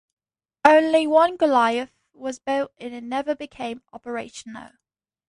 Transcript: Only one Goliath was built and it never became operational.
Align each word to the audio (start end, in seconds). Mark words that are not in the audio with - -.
Only 0.65 1.05
one 1.05 1.37
Goliath 1.37 1.91
was 2.11 2.39
built 2.39 2.71
and 2.79 2.91
it 2.91 3.03
never 3.03 3.35
became 3.35 3.83
operational. 3.93 4.71